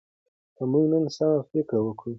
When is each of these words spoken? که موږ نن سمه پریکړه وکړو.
که 0.55 0.63
موږ 0.71 0.85
نن 0.91 1.05
سمه 1.15 1.39
پریکړه 1.49 1.79
وکړو. 1.83 2.09